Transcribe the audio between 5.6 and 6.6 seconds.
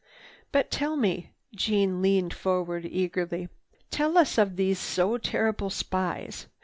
spies.